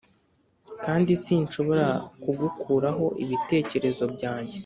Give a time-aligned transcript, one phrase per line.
[0.83, 1.87] kandi sinshobora
[2.21, 4.57] kugukuraho ibitekerezo byanjye